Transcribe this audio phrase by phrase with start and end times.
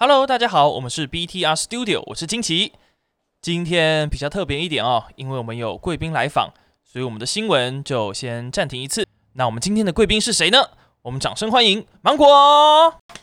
[0.00, 2.70] Hello，大家好，我们是 BTR Studio，我是金奇。
[3.42, 6.52] 今天比较特别一点哦，因为我们有贵宾来访，
[6.84, 9.04] 所以我们的新闻就先暂停一次。
[9.32, 10.58] 那我们今天的贵宾是谁呢？
[11.02, 12.28] 我们掌声欢迎芒果。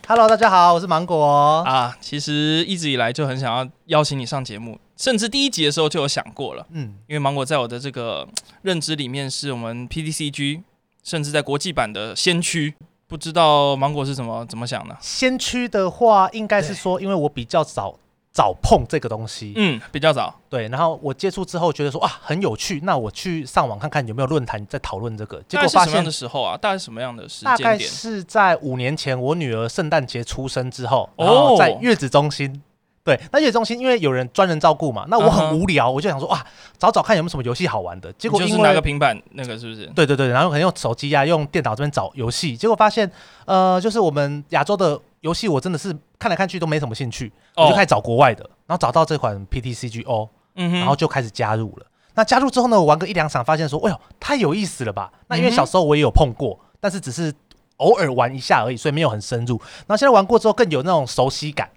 [0.05, 1.97] Hello，大家好，我是芒果啊。
[2.01, 6.67] 其实一直以来就很想要邀请你上节目，甚至第一集的时候就有想过了。
[6.71, 8.27] 嗯，因为芒果在我的这个
[8.63, 10.63] 认知里面是我们 PDCG，
[11.05, 12.75] 甚至在国际版的先驱。
[13.15, 14.97] 不知道芒果是怎么怎么想的？
[14.99, 17.97] 先驱的话，应该是说，因为我比较早。
[18.33, 20.67] 早碰这个东西，嗯，比较早，对。
[20.67, 25.41] 然后我接触之后，觉得说啊很有趣，那我去上网看看有没有论坛在讨论这个。
[25.47, 26.57] 结果发现什么样的时候啊？
[26.57, 27.63] 大概什么样的时间点？
[27.63, 32.61] 大概是在五年前，我女儿圣诞节出生之后，然后在月子中心。
[33.05, 35.91] 对，那月子中心因为有人专人照顾嘛，那我很无聊，uh.
[35.91, 36.43] 我就想说哇，
[36.79, 38.11] 找找看有没有什么游戏好玩的。
[38.13, 39.85] 结果因为就是拿个平板，那个是不是？
[39.93, 43.09] 对对对，然后可能用手机啊，用电脑这边找游戏，结果发现
[43.45, 47.67] 呃，就是我们亚洲的游戏，我真的是看来看去都没什么兴趣，oh.
[47.67, 51.85] 我就开始找国外的，然后找到这款 PTCGO，然后就开始加入了。
[52.15, 55.11] 那加入之后呢，我玩个一两场，发现说，哎呦，太有意思了吧？
[55.27, 57.31] 那因为小时候我也有碰过，但是只是
[57.77, 59.59] 偶尔玩一下而已，所以没有很深入。
[59.85, 61.69] 然后现在玩过之后，更有那种熟悉感。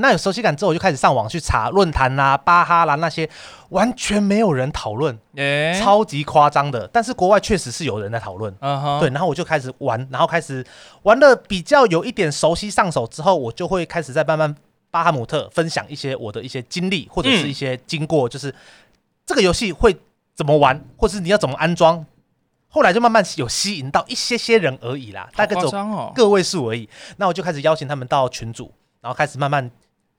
[0.00, 3.28] 那有熟悉感之后，我就开始上网去查论坛啦、巴哈啦那些，
[3.68, 6.88] 完全没有人讨论，欸、超级夸张的。
[6.92, 8.52] 但是国外确实是有人在讨论，
[9.00, 9.08] 对。
[9.10, 10.64] 然后我就开始玩，然后开始
[11.02, 14.54] 玩的比较有一点熟悉上手之后，我就会开始在慢慢
[14.90, 18.54] 巴哈姆特分享一些我的一些经历或者是一些经过，就是
[19.24, 19.96] 这个游戏会
[20.34, 22.04] 怎么玩，或者是你要怎么安装。
[22.68, 25.70] 后来就慢慢有吸引到一些些人而已啦，大概走
[26.14, 26.88] 个位数而已。
[27.18, 29.70] 那我就开始邀请他们到群组，然后开始慢慢。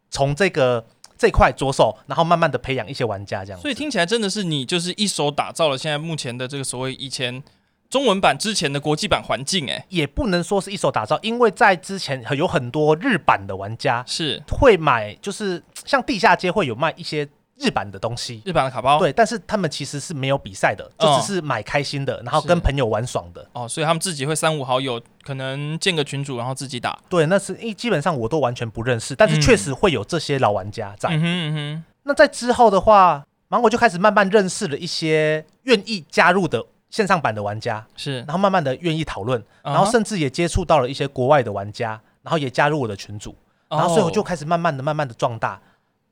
[0.10, 0.86] 从这个
[1.18, 3.60] 这块着手，然后慢慢的培养一些玩家，这样。
[3.62, 7.44] 所以听起来真的是你就是一手打造了现在目前的这个所谓以前
[7.90, 17.28] 中文版之前的国际版环境，哎，也不能说是一手打造，因为在之前有很多日版的玩家是会买，就是像地下街会有卖一些。
[17.58, 23.48] 日版的东西，日版的卡包，对，但是他们其实是没有比赛的，就只是买开心的，然后跟朋友玩爽的。
[23.54, 27.00] 哦，所以他们自己会三五好友，可能建个群组，然后自己打。
[27.08, 31.10] 对，那是因为基本上我都完全不认识，但是确实会有这些老玩家在。
[31.10, 31.84] 嗯哼嗯哼。
[32.04, 43.34] 那在之后的话，芒果就开始慢慢认识了一些愿意加入的线上版的玩家，是，然后慢慢的愿意讨论，然后甚至也接触到了一些国外的玩家，然后也加入我的群组，
[43.70, 45.60] 然后所以我就开始慢慢的、慢慢的壮大。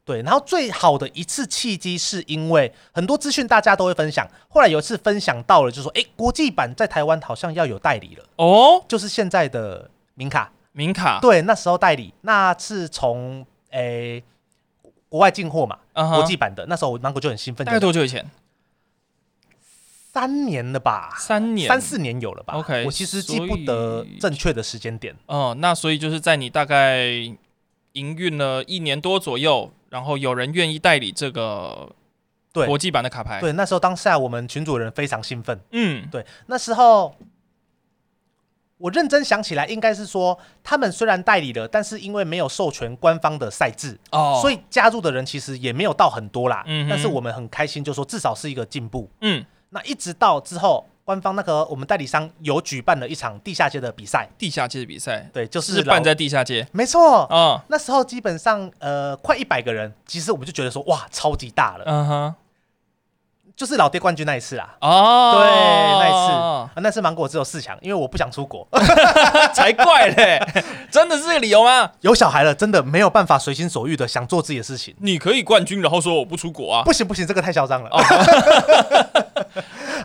[0.06, 14.22] 对，然后最好的一次契机是因为很多资讯大家都会分享，后来有一次分享到了，就说哎，国际版在台湾好像要有代理了哦，就是现在的明卡，明卡，对，那时候代理，那是从诶
[15.08, 17.66] 国外进货嘛，uh huh、国际版的，那时候我芒果就很兴奋。
[17.66, 18.30] 大概多久以前？
[20.12, 25.16] 三年了吧，三年，三四年有了吧？OK，我其实记不得正确的时间点。
[25.28, 27.08] 哦，那所以就是在你大概
[27.94, 29.72] 营运了一年多左右。
[29.94, 31.88] 然后有人愿意代理这个
[32.52, 32.66] 对。
[32.66, 37.16] 国际版的卡牌，对，对，那时候当下我们群主人非常兴奋，嗯，对，那时候
[38.80, 50.88] 我认真想起来，应该是说他们虽然代理了，但是因为没有授权官方的赛制哦，所以加入的人其实也没有到很多啦，嗯哼，但是我们很开心，就说至少是一个进步，嗯，那一直到之后。
[51.06, 62.36] 官方那个我们代理商有举办了一场地下街的比赛，地下街的比赛，对，就是，是办在地下街，没错，嗯，那时候基本上呃快一百个人，其实我们就觉得说哇超级大了，嗯哼，
[63.54, 65.46] 就是老爹冠军那一次啦，哦，对，
[66.00, 68.66] 那一次，啊，那次芒果只有四强，因为我不想出国，
[69.54, 70.40] 才怪嘞，
[70.90, 71.92] 真的是这个理由吗？
[72.00, 77.90] 有小孩了，真的没有办法随心所欲的想做自己的事情，你可以冠军，然后说我不出国啊，不行不行，这个太嚣张了。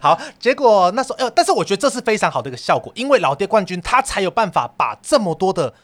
[0.01, 5.75] 好，结果那时候，呃，但是我觉得这是非常好的一个效果，因为老爹冠军他才有办法把这么多的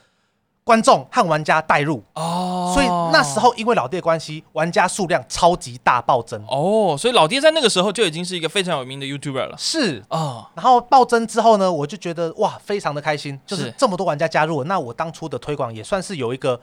[0.65, 6.43] 观众和玩家带入哦，所以那时候因为老爹关系，玩家数量超级大暴增。
[6.49, 10.03] 哦，所以老爹在那个时候就已经是一个非常有名的 YouTuber 了，是。
[10.09, 13.75] 啊，哦、然后暴增之后呢，我就觉得哇，非常的开心，就是。
[13.77, 16.59] 这么多玩家加入了，那我当初的推广也算是有一个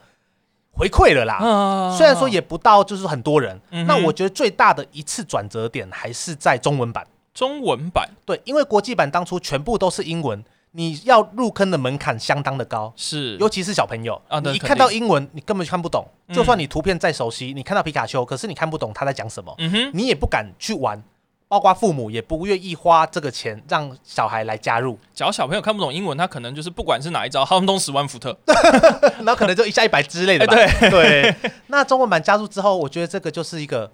[0.72, 7.06] 回馈了啦，嗯、虽然说也不到就是很多人，嗯、那我觉得最大的一次转折点还是在中文版。
[7.34, 8.10] 中文版。
[8.24, 21.02] 对，因为国际版当初全部都是英文，你要入坑的门槛相当的高，是，尤其是小朋友啊，你一看到英文，你根本看不懂，嗯、就算你图片再熟悉，你看到皮卡丘，可是你看不懂他在讲什么，嗯哼，你也不敢去玩，
[21.48, 24.98] 包括父母也不愿意花这个钱让小孩来加入。
[25.14, 28.34] 只要小朋友看不懂英文，他可能就是不管是哪一招，哈东十万伏特，
[29.24, 30.54] 那可能就一下一百之类的吧。
[30.54, 30.90] 欸、对。
[30.90, 31.34] 对，
[31.66, 33.90] 那中文版加入之后，我觉得这个就是一个。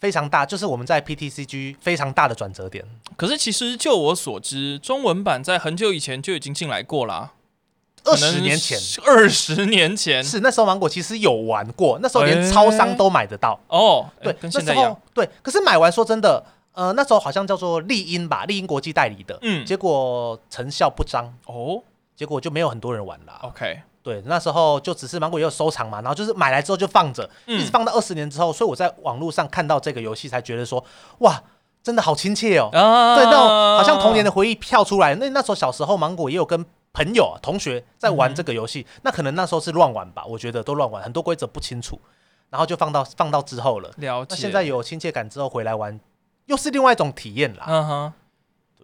[0.00, 2.84] 非常大，就是我们在 PTCG 非常大的转折点。
[3.16, 7.32] 可是其实就我所知，中文版在很久以前就已经进来过啦。
[8.02, 14.08] 二十年前，二十年前是那时候芒果其实有玩过，那时候连超商都买得到哦。
[14.22, 16.42] 对，那时候对，可是买完说真的，
[16.72, 21.82] 呃，那时候好像叫做丽英吧，丽英国际代理的，嗯，结果成效不彰哦，
[22.16, 23.38] 结果就没有很多人玩了。
[23.42, 30.84] OK，对，那时候就只是芒果也有收藏嘛，然后就是买来之后就放着，一直放到二十年之后，所以我在网络上看到这个游戏才觉得说，
[31.18, 31.42] 哇，
[31.82, 35.14] 真的好亲切哦，对，那种好像童年的回忆跳出来。
[35.14, 36.64] 那那时候小时候芒果也有跟。
[36.92, 41.96] 朋友、啊、同学在玩这个游戏，嗯、那可能那时候是乱玩吧，我觉得都乱玩，很多规则不清楚，
[42.50, 43.88] 然后就放到放到之后了。
[43.98, 44.26] 了解。
[44.30, 46.00] 那现在有亲切感之后回来玩，
[46.46, 47.64] 又是另外一种体验啦。
[47.68, 48.12] 嗯哼。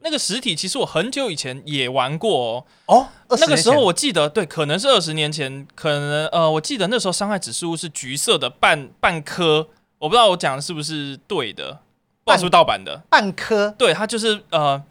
[0.01, 2.97] 那个实体其实我很久以前也玩过哦。
[2.97, 3.09] 哦。
[3.39, 11.81] 那个时候我记得，对，可能是二十年前，可能呃，我记得那时候伤害指示物是橘色的半半颗，我不知道我讲的是不是对的，
[12.25, 13.03] 不知道是不是盗版的。
[13.09, 13.75] 半颗。
[13.79, 14.83] 对，它就是呃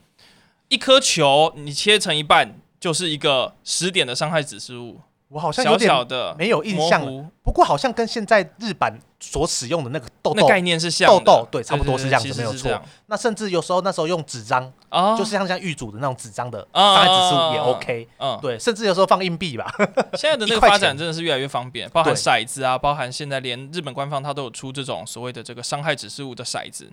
[0.70, 2.60] 一颗球，你切成一半。
[2.78, 5.00] 就是一个十点的伤害指示物，
[5.36, 5.94] 我好像有点
[6.38, 7.02] 没有印象，
[7.44, 12.82] 不过好像跟现在日版所使用的那个豆豆概念是像豆豆，对，差不多是这样子，没有错。
[13.08, 14.72] 那甚至有时候那时候用纸张，
[15.18, 19.70] 就是像像玉组的那种纸张的伤害指示物也 OK，嗯，对，甚至有时候放硬币吧。
[20.16, 26.90] 现在的那个发展真的是越来越方便， 包含骰子啊，包含现在连日本官方它都有出这种所谓的这个伤害指示物的骰子。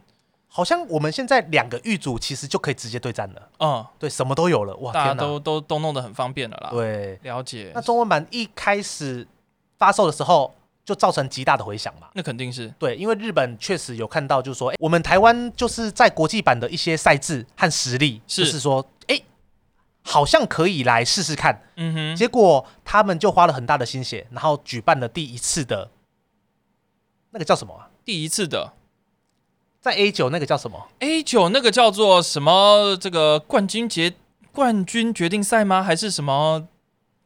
[0.54, 3.48] 好像我们现在两个玉组其实就可以直接对战了。
[3.58, 6.68] 嗯，对，什么都有了，哇，大家都都都弄得很方便了啦。
[6.70, 7.72] 对，了解。
[7.74, 9.26] 那中文版一开始
[9.78, 10.54] 发售的时候
[10.84, 12.08] 就造成极大的回响嘛？
[12.12, 12.68] 那肯定是。
[12.78, 19.18] 对，因为日本确实有看到，就是说，哎，我们台湾就是在国际版的一些赛制和实力，是就是说，哎，
[20.02, 21.62] 好像可以来试试看。
[21.76, 22.14] 嗯哼。
[22.14, 25.90] 结果他们就花了很大的心血，然后举办了第一次的，
[27.30, 27.88] 那个叫什么啊？
[28.04, 28.74] 第一次的。
[29.82, 32.96] 在 A 九那个叫什么？A 九那个叫做什么？
[33.00, 34.14] 这个冠军决
[34.52, 35.82] 冠军决定赛吗？
[35.82, 36.68] 还是什么？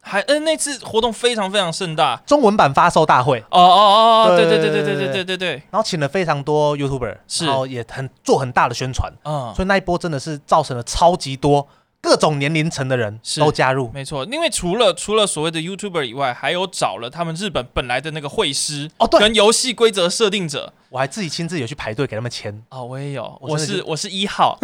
[0.00, 3.40] 还嗯，那次活动非常非常盛大，中文版发售大会。
[3.50, 5.50] 哦哦哦，对对对对对对对对对。
[5.70, 9.12] 然后请了非常多 YouTuber，是然后也很做很大的宣传。
[9.24, 11.68] 嗯，所以那一波真的是造成了超级多。
[12.00, 22.62] 各种年龄层的人都加入，没错，因为除了除了所谓的 YouTuber 以外，还有找了他们日本本来的那个会师哦，对，跟游戏规则设定者，我还自己亲自有去排队给他们签。
[22.68, 24.56] 哦，我也有，我是我是一号，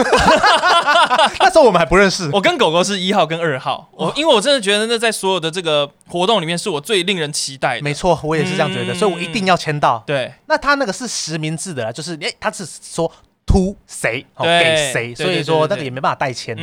[1.41, 10.03] 那时候我们还不认识，我跟狗狗是一号跟二号，我因为我真的觉得那在所有的这个活动里面是我最令人期待的，没错，我也是这样觉得，所以我一定要签到。
[10.07, 13.11] 对，那他那个是实名制的，就是诶，他是说。
[13.53, 16.63] 突谁哦给谁，所以说那个也没办法代签的，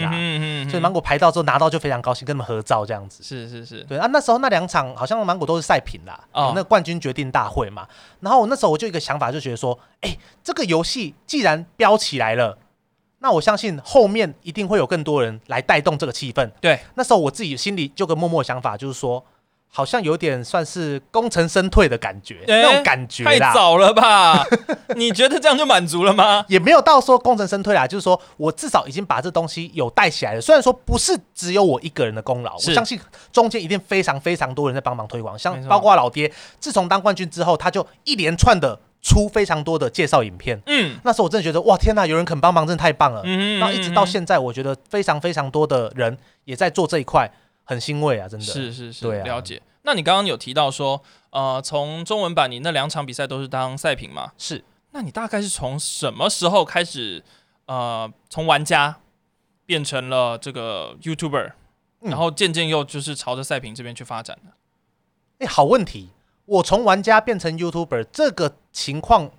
[0.68, 3.22] 所以芒果排到之后拿到就非常高兴，跟他们合照这样子。
[3.22, 7.88] 是是是，对啊，那时候那两场好像芒果都是赛品啦，哦那个冠军决定大会嘛。
[8.22, 12.58] 然后我那时候我就一个想法，就觉得说，哎，这个游戏既然飙起来了，
[13.20, 16.50] 那我相信后面一定会有更多人来带动这个气氛。
[16.60, 19.24] 对，那时候我自己心里就个默默想法，就是说。
[19.72, 24.44] 好像有点算是功成身退的感觉，欸、那种感觉太早了吧？
[24.98, 26.44] 你觉得这样就满足了吗？
[26.48, 30.42] 也没有到说功成身退啦，就是说我至少已经把这东西有带起来了。
[30.42, 33.00] 虽然说不是只有我一个人的功劳，我相信
[33.32, 40.60] 中间一定非常非常多人在帮忙推广，像包括老爹，自从当冠军之后，他就一连串的出非常多的介绍影片。
[40.66, 43.22] 嗯，那时候我真的觉得哇天哪，有人肯帮忙，真的太棒了。
[43.24, 47.32] 嗯，然后一直到现在，我觉得非常非常多的人也在做这一块。
[47.70, 49.62] 很欣慰啊，真的是是是，对啊，了解。
[49.84, 51.00] 那你刚刚有提到说，
[51.30, 54.32] 呃，从中文版你那两场比赛都是当赛品吗？
[54.40, 54.64] 是。
[54.90, 57.24] 那你大概是从什么时候开始，
[57.68, 59.02] 呃，从玩家
[59.68, 61.52] 变成了这个 YouTuber，
[62.00, 65.46] 然后渐渐又就是朝着赛品这边去发展的？
[65.46, 66.10] 哎、好问题。
[66.46, 69.30] 我从玩家变成 YouTuber 这个情况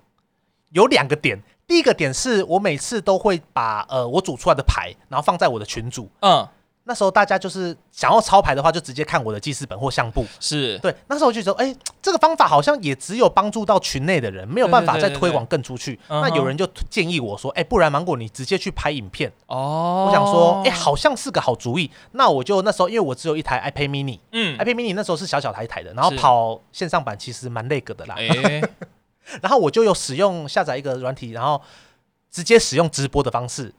[0.69, 1.43] 有两个点。
[1.67, 6.09] 第一个点是我每次都会把呃我组出来的牌，然后放在我的群组。
[6.21, 6.47] 嗯。
[6.83, 10.25] 那时候大家就是想要抄牌的话，就直接看我的记事本或相簿。
[10.39, 10.93] 是对。
[11.07, 15.99] 那时候我就觉得，哎，这个方法好像也只有帮助到群内的人，没有办法再推广更出去。
[16.09, 19.31] 那有人就建议我说，哎，不然芒果你直接去拍影片。
[19.45, 20.05] 哦。
[20.07, 21.89] 我想说，哎，好像是个好主意。
[22.13, 28.15] 那我就那时候，因为我只有一台 iPad Mini，嗯，iPad Mini 那时候是小小台台的，然后跑线上版其实蛮那个的啦。
[28.17, 28.61] 哎。
[29.41, 31.61] 然后我就有使用下载一个软体，然后
[32.31, 33.71] 直接使用直播的方式。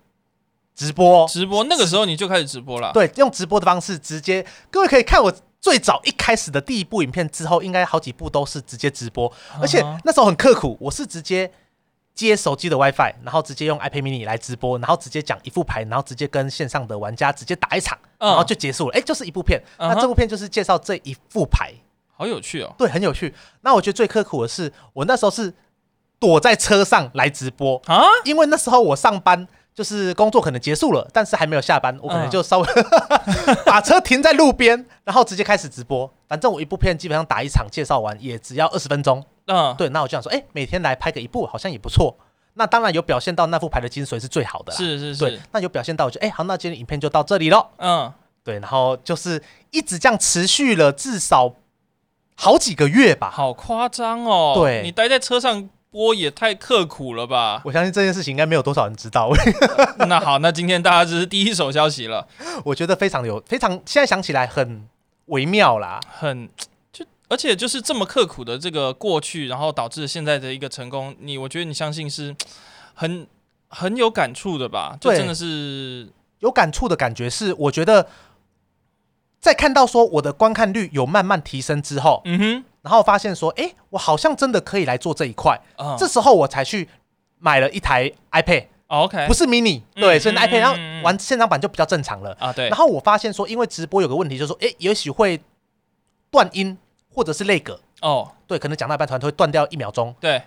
[0.75, 2.91] 直播，直播，那个时候你就开始直播了。
[2.93, 11.51] 对，用直播的方式直接，各位可以看我最早一开始的第一部影片之后，应该好几部都是直接直播，而且那时候很刻苦，我是直接
[12.15, 18.99] 接手机的 WiFi，然后直接用 iPad mini 来直播，然后直接讲一副牌，然后直接跟线上的玩家直接打一场，然后就结束了。
[18.99, 21.73] 哎，就是一部片，那这部片就是介绍这一副牌，
[22.17, 22.75] 好有趣哦。
[22.79, 23.35] 对，很有趣。
[23.61, 25.55] 那我觉得最刻苦的是，我那时候是
[26.19, 29.47] 躲在车上来直播啊，因为那时候我上班。
[29.75, 36.13] 就是工作可能结束了，但是还没有下班，我可能就稍微、嗯、把车停在路边，然后直接开始直播。
[36.29, 39.25] 反正我一部片基本上打一场介绍完也只要二十分钟。
[39.47, 42.15] 嗯，对，那我就想说，哎、欸，每天来拍个一部好像也不错。
[42.55, 44.77] 那当然有表现到那副牌的精髓是最好的啦。
[44.77, 45.21] 是是是。
[45.21, 47.69] 对，那有表现到，我就哎、欸，好，那今天影片就到这里喽。
[47.79, 48.13] 嗯，
[48.45, 51.55] 对，然后就是一直这样持续了至少
[52.37, 53.31] 好几个月吧。
[53.31, 54.53] 好夸张哦。
[54.55, 55.71] 对，你待在车上。
[55.93, 57.61] 播也太刻苦了吧！
[57.67, 59.31] 我相信这件事情应该没有多少人知道。
[60.09, 62.27] 那好，那今天大家这是第一手消息了。
[62.65, 64.89] 我觉得非常有，非常现在想起来很
[65.27, 66.49] 微妙啦，很
[66.91, 71.15] 就而且就是这么刻苦的这个过去，然后导致现在的一个成功。
[71.21, 72.35] 你我觉得你相信是
[72.95, 73.27] 很
[73.69, 74.97] 很有感触的吧？
[74.99, 76.09] 就真的是
[76.39, 78.09] 有感触的感觉是，我觉得
[79.39, 82.65] 在看到说我的观看率有慢慢提升之后，嗯哼。
[82.83, 85.57] 然后发现说，哎，我好像真的可以来做这一块。
[85.77, 85.97] Uh.
[85.97, 86.89] 这时候我才去
[87.39, 92.53] 买了一台 iPad，OK，不是 mini，对，所以 iPad 然后玩现场版就比较正常了啊。
[92.53, 92.69] 对。
[92.69, 95.41] 然后我发现说，因为直播有个问题，就是说，哎，也许会
[96.29, 96.77] 断音
[97.15, 100.13] 或者是 lag 哦，对，可能讲到一半突然会断掉一秒钟。
[100.19, 100.43] 对，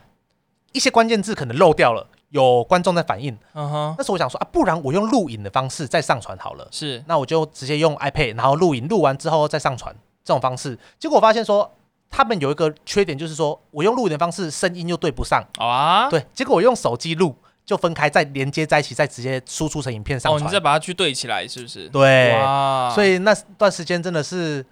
[0.74, 3.38] 一些关键字可能漏掉了，有观众在反映。
[3.54, 3.96] 嗯哼。
[3.98, 6.68] 那时候我想说啊，不然我用录影的方式再上传好了。
[6.70, 7.02] 是。
[7.08, 10.78] 那我就直接用 iPad，然后录影，录完之后再上传这种方式。
[11.00, 11.72] 结果我发现说。
[12.10, 16.10] 他们有一个缺点，就是说我用录影的方式，声音又对不上啊。
[16.10, 17.36] 对，结果我用手机录，
[17.66, 20.42] 就分开，再连接在一起，再直接输出成影片上传。
[20.42, 21.90] 哦，你再把它去对起来，是不是？
[21.90, 22.32] 对。
[22.40, 22.90] 哇。
[22.96, 24.66] 所以那段时间真的是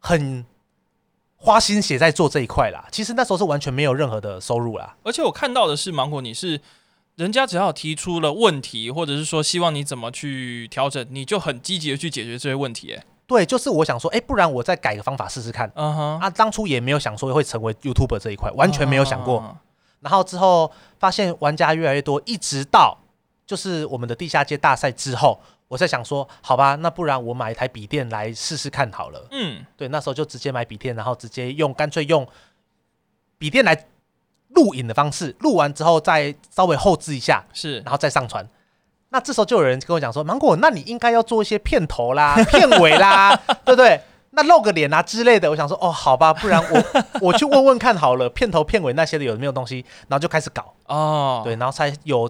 [0.00, 0.44] 很
[1.36, 2.88] 花心血在做这一块啦。
[2.90, 4.96] 其实那时候是完全没有任何的收入啦。
[5.04, 6.60] 而且我看到的是，芒果，你是
[7.14, 12.92] 人家只要提出了问题，或者是说希望你怎么去调整，你就很积极的去解决这些问题。
[12.92, 13.04] 哎。
[13.26, 15.70] 对，就是我想说，哎，不然我再改个方法试试看。
[15.74, 19.40] 嗯哼，啊，当初也没有想说会成为 YouTuber 这一块，完全没有想过。
[19.40, 19.54] Uh huh.
[20.00, 22.96] 然后之后发现玩家越来越多，一直到
[23.44, 29.26] 就是我们的地下街大赛之后，我在想说，好吧，那不然我买一台笔电来试试看好了。
[29.32, 32.24] 嗯，对，那时候就直接买笔电，然后直接用，干脆用
[33.38, 33.86] 笔电来
[34.50, 38.48] 录影的方式，录完之后再稍微后置一下，是，然后再上传。
[39.10, 43.34] 那这时候就有人跟我讲说：“芒果，那你应该要做一些片头啦、 片尾啦，
[43.64, 44.00] 对不对？
[44.30, 52.28] 那露个脸啊之类的。”我想说：“哦，好吧，不然我 我去问问看好了，片头、片尾那些的有没有东西？”然后就开始搞哦，对，然后才有，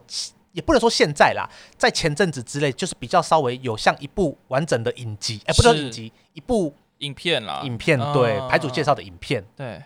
[0.53, 9.83] 也不能说现在啦，在前阵子之类，就是比较稍微有像一部完整的影集，哎，不是影集，一部影片啦，影片，对，牌主介绍的影片，对。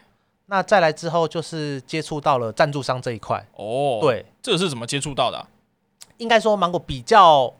[0.47, 5.47] 那再来之后就是接触到了赞助商这一块哦，对，这个是怎么接触到的啊？
[6.21, 7.55] 应该说，芒果比较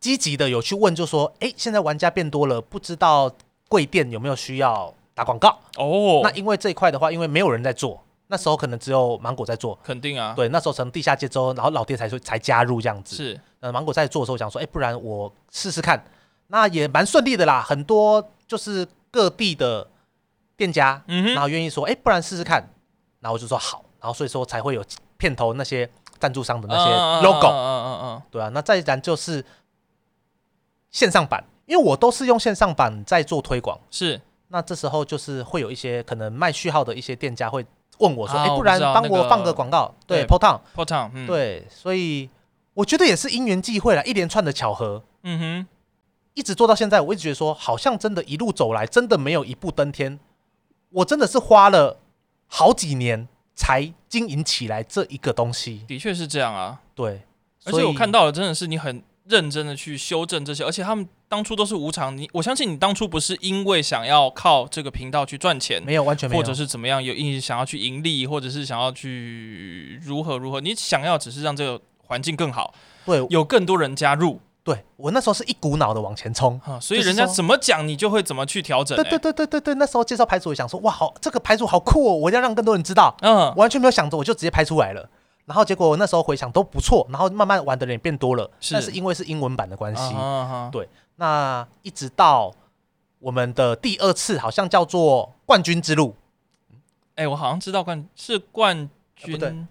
[0.00, 3.30] 积极的有去问，就说：“哎，现在玩家变多了，不知道
[3.68, 9.78] 贵店有没有需要打广告？”哦，那因为这一块的话，因为没有人在做，那时候可能只有芒果在做。
[9.84, 13.14] 肯定啊，对，那时候从地下街之后，然后老爹才说才加入这样子。
[13.14, 16.02] 是，呃，芒果在做的时候，想说：“哎，不然我试试看。”
[16.48, 19.86] 那也蛮顺利的啦，很多就是各地的
[20.56, 22.66] 店家，嗯哼，然后愿意说：“哎，不然试试看。”
[23.20, 24.82] 然后我就说好，然后所以说才会有
[25.18, 25.90] 片头那些。
[26.24, 26.90] 赞助商的那些
[27.26, 29.44] logo，嗯嗯嗯，对啊，那再然就是
[30.90, 34.18] 线上版，因为我都是用线上版在做推广，是。
[34.48, 37.62] 那这时候就是会有一些可能卖序号的一些店家会
[37.98, 42.30] 问我说：“哎，不然帮我放个广告？”对，PoTown，PoTown，对，所以
[42.72, 45.66] 我觉得也是因缘际会了，一连串的巧合，嗯哼，
[46.32, 50.18] 一直做到现在，我一直觉得说，好像真的一路走来，真的没有一步登天，
[50.88, 51.98] 我真的是花了
[52.46, 53.28] 好几年。
[53.54, 56.80] 才经营起来这一个东西，的确是这样啊。
[56.94, 57.22] 对，
[57.64, 62.16] 而且我看到了，真的是你很认真的去修正这些，而且他们当初都是无偿。
[62.16, 72.74] 你我相信你当初不是因为想要靠这个频道去赚钱，没有完全没有，或者是怎么样，有意想要去盈利，或者是想要去如何如何，你想要只是让这个环境更好，
[73.06, 74.40] 对，有更多人加入。
[74.64, 78.96] 对，我那时候是一股脑的往前冲，所以人家怎么讲你就会怎么去调整。
[78.96, 83.14] 对对对对对对，那时候介绍牌组，也想说哇，好，这个牌组好酷哦，我要让更多人知道。
[83.20, 85.06] 嗯，完全没有想着，我就直接拍出来了。
[85.44, 88.50] 然后结果那时候回想都不错，然后慢慢玩的人也变多了。
[88.58, 90.14] 是，但是因为是英文版的关系，
[90.72, 90.88] 对。
[91.16, 92.50] 那一直到
[93.18, 96.16] 我们的第二次，好像叫做冠军之路。
[97.16, 99.68] 哎，我好像知道冠是冠军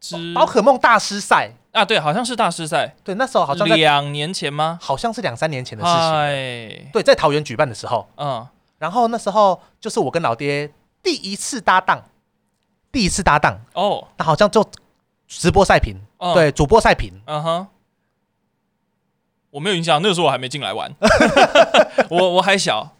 [0.00, 1.52] 之宝可梦大师赛。
[1.74, 2.94] 啊，对，好像是大师赛。
[3.02, 4.78] 对，那时候好像两年前吗？
[4.80, 6.00] 好像是两三年前的事情。
[6.00, 8.46] 哎，对，在桃园举办的时候，嗯，
[8.78, 12.04] 然后那时候就是我跟老爹第一次搭档，
[12.92, 14.64] 第一次搭档哦，那好像就
[15.26, 17.66] 直播赛评，嗯、对，主播赛评，嗯哼，
[19.50, 20.94] 我没有印象，那个时候我还没进来玩，
[22.08, 22.94] 我我还小，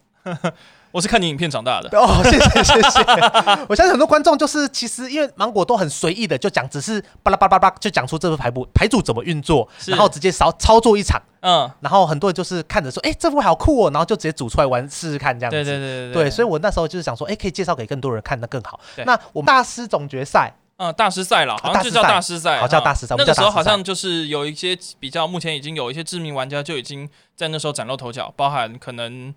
[0.94, 1.88] 我是看你影片长大的。
[1.98, 3.00] 哦，谢谢谢谢。
[3.68, 11.20] 我相信很多观众就是其实因为芒果都很随意的就讲，只是巴拉巴拉巴拉就讲出这副牌布牌组怎么运作，然后直接操操作一场。
[11.40, 15.56] 嗯，然后很多人就是看着说，哎，这副好酷哦，然后就直接组出来玩试试看这样子。
[15.56, 16.30] 对对对对对。
[16.30, 18.78] 所以我那时候就是想说，哎，可以介绍给更多人看，那更好。
[19.04, 20.54] 那我们大师总决赛。
[20.76, 23.16] 嗯，大师赛了，好像就叫大师赛，好叫大师赛。
[23.18, 29.32] 那个时候好像就是有一些比较，目前已经有一些知名玩家就已经在那时候崭露头角，包含可能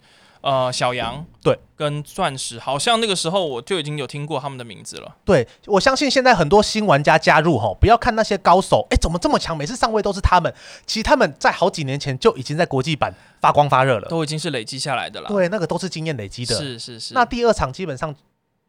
[0.47, 5.13] 呃小杨对跟钻石，好像那个时候我就已经有听过他们的名字了。
[5.25, 9.57] 对，我相信现在很多新玩家加入吼，不要看那些高手，哎，怎么这么强？
[9.57, 10.53] 每次上位都是他们。
[10.85, 15.27] 其实他们在好几年前就已经在国际版发光发热了，都已经是累积下来的了。
[15.27, 16.55] 对，那个都是经验累积的。
[16.55, 17.13] 是是是。
[17.13, 18.15] 那第二场基本上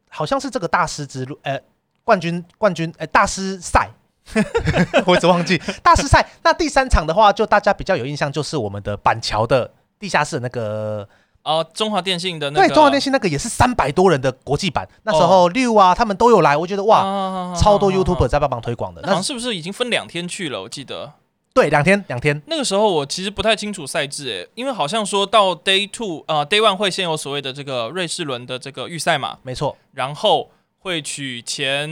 [0.09, 1.61] 好像是这个大师之路，呃。
[2.05, 3.91] 冠军，冠军，哎、欸，大师赛，
[5.05, 6.27] 我一直忘记大师赛。
[6.43, 11.07] 那第三场的话，就大家比较有印象，就是我们的板桥的地下室那个
[11.49, 14.87] 哦，中华电信的那个，对，中华电信那个也是三百多人的国际版。
[15.05, 19.01] 那时候六啊，他们都有来，我觉得哇，哦、超多 YouTuber 在帮忙推广的。
[19.03, 20.61] 那是不是已经分两天去了？
[20.61, 21.15] 我记得，
[21.55, 22.43] 对，两天，两天。
[22.47, 30.51] 那个时候我其实不太清楚赛制，诶，因为好像说到 Day Two 啊、呃、，Day One 会先有所谓的这个瑞士轮的这个预赛嘛，没错，然后。
[30.81, 31.89] 会取前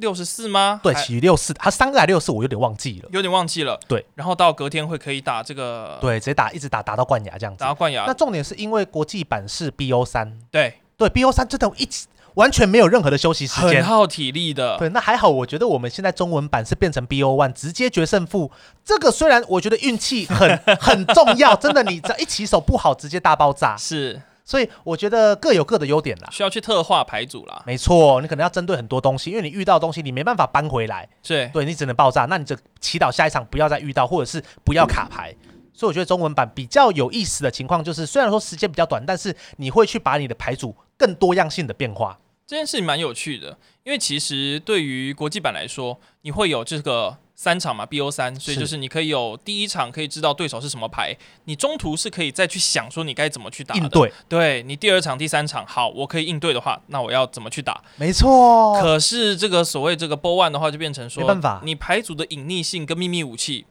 [0.00, 0.80] 六十四吗？
[0.82, 3.78] 对，取六四，他三个还六四，我有点忘记了，有点忘记了。
[3.86, 7.60] 对，然后到隔天会可以打这个，对，直接打，一直打，打到冠亚这样子。
[7.60, 8.04] 打到冠亚。
[8.06, 14.78] 那重点是因为国际版是 BO 三，对对，BO 三真的一起完全没有任何的休息时间，很耗体力的。
[14.78, 18.50] 对，那还好，我觉得我们现在中文版是变成 BO one，直接决胜负。
[18.84, 23.76] 这个虽然我觉得运气很 很重要，真的，你只要一起手不好，直接大爆炸。
[23.76, 24.22] 是。
[24.44, 27.62] 所以我觉得各有各的优点啦，需要去特化牌组啦。
[27.66, 32.26] 没错，你可能要针对很多东西，因为你遇到的东西你没办法搬回来，对对你只能爆炸。
[32.26, 35.34] 那你就祈祷下一场不要再遇到，或者是不要卡牌。
[35.72, 42.18] 所以我觉得中文版比较有意思的情况就是，虽然说时间比较短，但是你会去把你的牌组更多样性的变化。
[42.46, 47.16] 这件事情蛮有趣的，因为其实对于国际版来说，你会有这个。
[47.36, 51.12] 三场嘛，BO 三，所以就是你可以有第一场可以知道对手是什么牌，
[51.46, 53.80] 你中途是可以再去想说你该怎么去打的。
[53.80, 57.82] 应对，对你第二场、第三场，好，我可以应对的话，那我要怎么去打？
[57.96, 58.80] 没错。
[58.80, 63.66] 可是这个所谓这个 BO one 的话，就变成说，没办法，你牌组的隐匿性跟秘密武器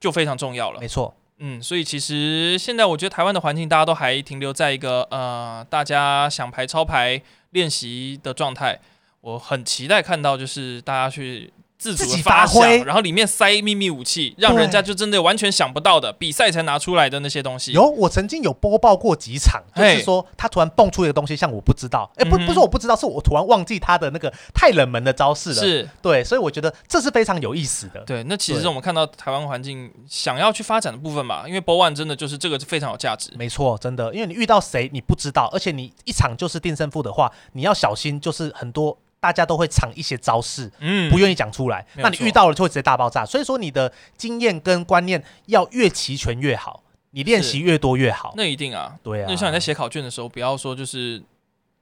[0.00, 0.80] 就非常重要了。
[0.80, 8.80] 没错，嗯，所以其实现在我觉得台湾的环境，大家都还停留在一个呃，大家想牌抄牌练习的状态。
[9.20, 11.52] 我很期待看到就是大家去。
[11.78, 17.72] 自主的发挥，然后里面塞秘密武器，让人家就真的完全想不到的比赛才拿出来的那些东西。
[17.72, 25.56] 有，我曾经有播报过几场，就是说他突然蹦出一个东西，像我不知道，哎，不，不是我不知道，是我突然忘记他的那个太冷门的招式了。
[25.56, 28.00] 是对，所以我觉得这是非常有意思的。
[28.00, 33.30] 对，那其实我们看到台湾环境想要去发展的部分嘛，因为 BO1 真的就是这个非常有价值。
[33.36, 38.96] 没错，真的，因为你遇到谁你不知道，而且你一场就是定胜负的话，你要小心，就是很多。
[39.26, 41.84] 大家都会藏一些招式，嗯，不愿意讲出来。
[41.96, 43.26] 那你遇到了就会直接大爆炸。
[43.26, 48.32] 所以说你的经验跟观念要越齐全越好，你练习越多越好。
[48.36, 49.28] 那一定啊，对啊。
[49.28, 51.20] 就像你在写考卷的时候，不要说就是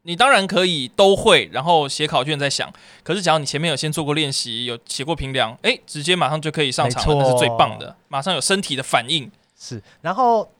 [0.03, 2.73] 你当然可以都会，然后写考卷再想。
[3.03, 7.95] 可是只要你前面有先做过练习，有写过评量，哎，直接马上就可以上场了，那是最棒的。
[8.09, 9.31] 马上有身体的反应。
[9.59, 10.51] 是，然后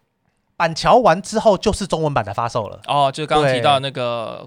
[0.57, 2.81] 板桥完之后就是中文版的发售了。
[2.87, 4.47] 哦，就刚刚提到那个。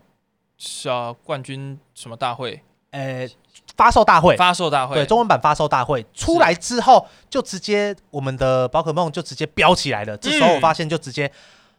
[0.57, 2.61] 是啊，冠军什么大会？
[2.91, 3.29] 呃，
[3.75, 10.15] 发售大会，发售大会，对，中文版发售大会出来之后，就直接我们的宝可梦就直接飙起来了。
[10.15, 11.31] 嗯、这时候我发现，就直接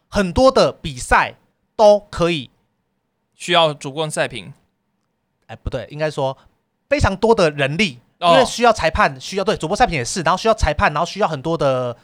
[0.07, 1.35] 很多的比赛
[1.75, 2.49] 都可以
[3.35, 4.53] 需要主观赛评。
[5.47, 6.37] 哎，不对，应该说
[6.87, 11.97] 非常多的人力，哦、因为需要裁判，需要对主播赛评也是，然后需要裁判，然后需要很多的。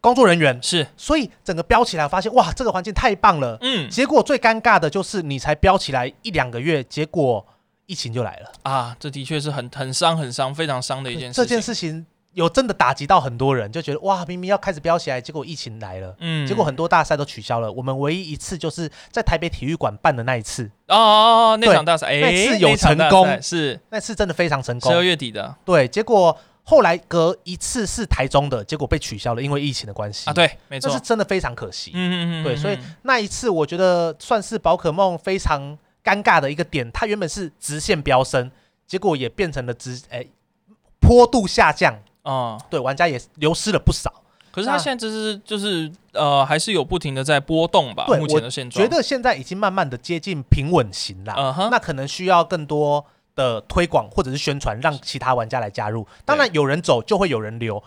[0.00, 3.58] 工作人员是，所以整个飙起来，发现哇，这个环境太棒了。
[3.60, 7.46] 嗯，结果最尴尬的就是你才飙起来一两个月，结果
[7.84, 8.96] 疫情就来了啊！
[8.98, 11.44] 这的确是很很伤、很伤、非常伤的一件事情。
[11.44, 16.16] 这件事情有真的打击到很多人，就觉得哇，明明要开始飙起来，结果疫情来了。
[16.20, 17.70] 嗯，结果很多大赛都取消了。
[17.70, 20.64] 我们唯一一次就是在台北体育馆办的那一次。
[20.88, 24.90] 哦哦哦，那场大赛，哎，那次有成功，是那次真的非常成功。
[24.90, 26.34] 十二月底的，对，结果。
[26.70, 30.32] 后来隔一次是台中的，结果被取消了，因为疫情的关系啊。
[30.32, 31.90] 对，没错，这是真的非常可惜。
[31.92, 38.48] 嗯嗯嗯，对，嗯、所以那一次我觉得算是宝可梦非常尴尬的一个点，它原本是直线飙升，
[38.86, 40.24] 结果也变成了直哎
[41.00, 42.54] 坡度下降啊。
[42.54, 44.22] 嗯、对，玩家也流失了不少。
[44.52, 48.04] 可是它现在就是就是呃，还是有不停的在波动吧。
[48.06, 51.34] 对，目前的现状，我觉得现在已经慢慢的接近平稳型了。
[51.36, 53.04] 嗯哼，那可能需要更多。
[53.34, 56.06] 的推广或者是宣传，让其他玩家来加入。
[56.24, 57.82] 当然，有人走就会有人留。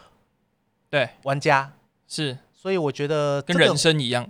[0.89, 1.71] 对，玩家。
[2.07, 4.27] 是，所以我觉得跟人生一样，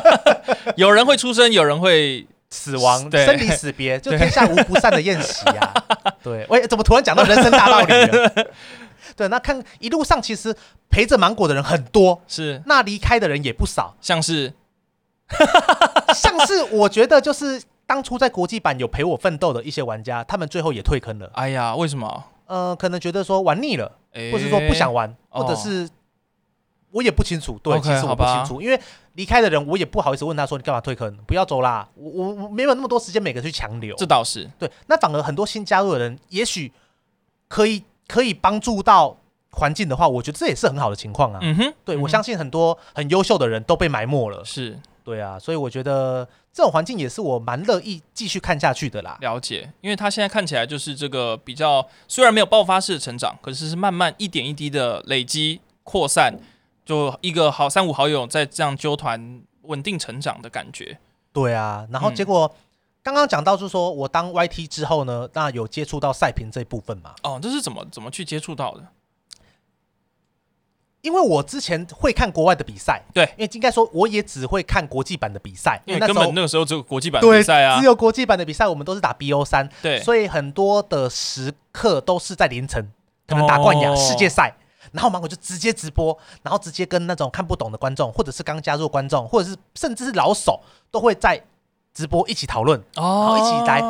[0.76, 5.72] 有人会出生，有人会死亡，生离死别，就天下无不散的宴席啊。
[6.22, 8.46] 对，喂，怎么突然讲到人生大道理了？
[9.16, 10.54] 对，那看一路上其实
[10.90, 12.62] 陪着芒果的人很多，是。
[12.66, 14.52] 那离开的人也不少，像是。
[16.14, 21.28] 像是我觉得就是当初在国际版有陪我奋斗的一些玩家，他们最后也退坑了。
[21.34, 22.24] 哎呀，为什么？
[22.46, 25.84] 呃，可能觉得说玩腻了，欸、或者说不想玩，或者是。
[25.86, 25.90] 哦
[26.90, 28.80] 我也不清楚，对，okay, 其实我不清楚，因为
[29.12, 31.14] 离开的人，我也不好意思问他说，你干嘛退坑？
[31.26, 33.94] 不要走啦，我我我没有那么多时间每个去强留。
[33.96, 36.72] 这倒是对，那反而很多新加入的人，也许
[37.46, 39.14] 可以可以帮助到
[39.50, 41.38] 环境的话，我觉得这也是很好的情况啊。
[41.42, 44.42] 嗯哼，对，嗯，我相信很多很优秀的人都被埋没了。
[44.42, 49.16] 是，对啊，所以我觉得这种环境也是我蛮乐意继续看下去的啦。
[49.20, 56.38] 了解，因为他现在看起来就是这个比较，虽然没有爆发式的成长，可是是慢慢一点一滴的累积扩散。
[56.84, 60.98] 就一个好三五好友在这样揪团稳定成长的感觉，
[61.34, 61.86] 对啊。
[61.90, 62.50] 然后结果
[63.02, 67.14] 刚刚讲到，就是说我当 YT 之后呢，那有接触到赛评这一部分嘛？
[67.22, 68.86] 哦，这是怎么怎么去接触到的？
[71.08, 82.92] 因为我之前会看国外的比赛，对，因为应该说我也只会看国际版的比赛，因为根本那个时候只有国际版比赛啊，只有国际版的比赛，我们都是打 BO 三，对，所以很多的时刻都是在凌晨，
[83.26, 84.54] 可能打冠亚世界赛。
[84.92, 91.38] 然后芒果就直接直播，然后直接跟那种看不懂的观众，或者是刚加入观众，或者是甚至是老手，都会在
[91.92, 93.82] 直播一起讨论，然后一起来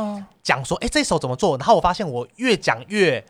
[0.43, 1.57] 讲说，哎，这一手怎么做？
[1.57, 3.25] 然后我发现我越讲越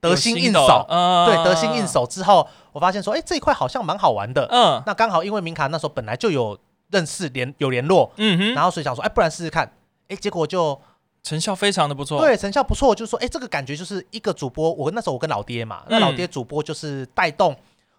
[0.00, 0.86] 得心应手，
[1.26, 4.46] 对，得心应手之后，我发现说，哎，这一块好像蛮好玩的。
[4.50, 6.58] 嗯，那刚好因为明卡那时候本来就有
[6.90, 9.72] 认识联有联络，嗯哼，然后所以想说，哎，不然试试看，
[10.08, 10.80] 哎，结果就。
[11.22, 17.56] 成效非常的不错，对，成效不错，就是说，哎，这个感觉就是一个主播，我那时候我跟老爹嘛，那老爹主播就是带动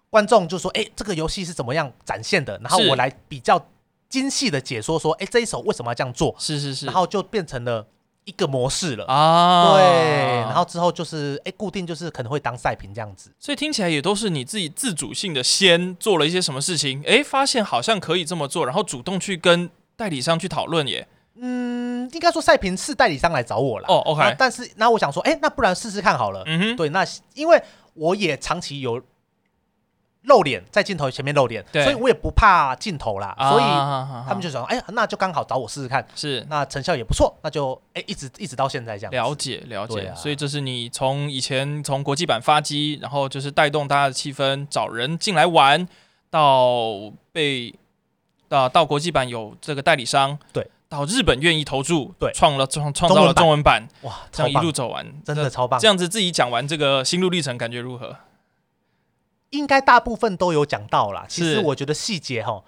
[0.10, 3.62] 观众，就说，哎，这个游戏是怎么样展现的，然后我来比较
[4.08, 6.34] 精细的解说，说，哎，这一手为什么要这样做？
[6.40, 7.86] 是是是，然后就变成了
[8.28, 9.82] 一个模式了啊，对，
[10.42, 21.08] 然后之后就是，哎，固定就是可能会当赛评这样子，所以听起来也都是你自己自主性的先做了一些什么事情，哎，发现好像可以这么做，然后主动去跟代理商去讨论耶。
[21.40, 23.86] 嗯，应该说赛评是代理商来找我了。
[23.88, 24.36] 哦，OK。
[24.38, 26.44] 但是那我想说，哎，那不然试试看好了。
[26.48, 26.76] 嗯哼。
[26.76, 27.62] 对，那因为
[27.94, 29.02] 我也长期有
[30.28, 33.36] 露脸在镜头前面露脸，所以我也不怕镜头啦。
[33.50, 33.64] 所以
[34.28, 36.06] 他们就想说，哎，那就刚好找我试试看。
[36.16, 36.46] 是。
[36.50, 39.12] 那成效也不错，那就哎一直一直到现在这样。
[39.12, 40.14] 了解了解。
[40.16, 45.88] 所以这是你从以前从国际版发机，然后就是带动大家的气氛，找人进来玩，
[46.30, 47.74] 到被
[48.48, 50.38] 到到国际版有这个代理商。
[50.54, 50.70] 对。
[50.90, 55.78] 到日本愿意投注，对，创了创创造了中文版，哇，这样一路走完，真的超棒。
[55.78, 58.16] 这样子自己讲完这个心路历程，感觉如何？
[59.52, 61.26] 应该大部分都有讲到啦。
[61.28, 62.64] 其实我觉得细节哈，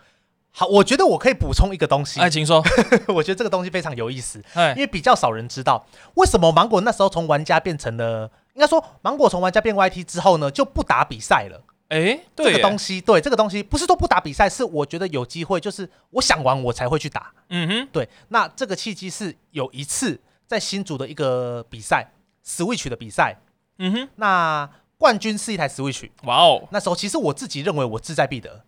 [0.52, 2.20] 好，我觉得我可以补充一个东西。
[2.20, 2.64] 哎，请说。
[3.10, 4.44] 我觉得这个东西非常有意思，
[4.76, 11.64] 因为比较少人知道，为什么芒果那时候从玩家变成了，应该说芒果从玩家变 YT 之后呢，就不打比赛了。
[11.90, 17.34] 哎，这个东西，对这个东西，不是说不打比赛，是我觉得有机会，就是我想玩我才会去打。
[17.50, 18.08] 嗯哼，对。
[18.28, 22.12] 那这个契机是有一次在新竹的一个比赛
[22.46, 23.38] ，Switch 的比赛。
[23.80, 26.10] 嗯哼，那冠军是一台 Switch。
[26.26, 28.62] 哇哦，那时候其实我自己认为我志在必得。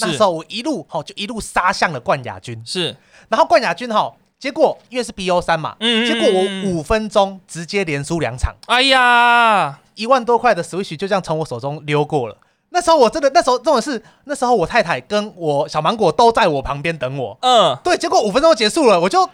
[0.00, 2.60] 那时候我一路哈就一路杀向了冠亚军。
[2.64, 2.96] 是，
[3.28, 8.54] 然后冠亚军哈，结果因为是 BO 三嘛，嗯，结果我五分钟直接连输两场。
[8.66, 12.38] 哎呀，一万多块的 Switch 就这样从我手中溜过了。
[12.70, 17.36] 那时候我真的，那时候真的是，那时候我太太跟我小芒果都在我旁边等我。
[17.42, 19.28] 嗯，对，结果五分钟就结束了，我就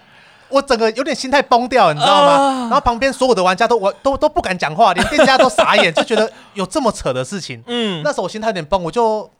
[0.54, 2.36] 我整个有点心态崩掉，你知道吗？
[2.36, 7.62] 呃、然后旁边所有的玩家都我都都不敢讲话，连店家都傻眼， 就觉得有这么扯的事情。
[7.66, 9.30] 嗯，那时候我心态有点崩，我就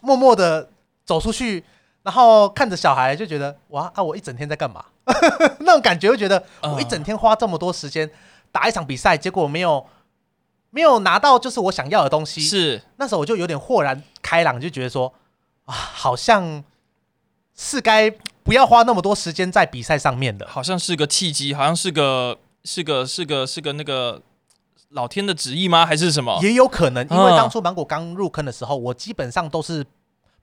[0.00, 0.68] 默默的
[1.06, 1.64] 走出去，
[2.02, 4.84] 然后看着小孩，就觉得哇啊，我一整天在干嘛？
[5.60, 8.10] 那种感觉，就觉得我一整天花这么多时间
[8.50, 9.86] 打一场比赛，结果没有。
[10.70, 15.14] 没有拿到就是我想要的东西，是那时候我就有点豁然开朗，就觉得说
[15.66, 16.64] 啊，好像
[17.54, 18.12] 是该
[18.44, 24.22] 不要花那么多时间在比赛上面的，好像是个契机，好像是个是个是个是个那个
[24.90, 25.84] 老天的旨意吗？
[25.84, 26.38] 还是什么？
[26.42, 29.84] 也有可能，因为当初芒果刚入坑的时候，我基本上都是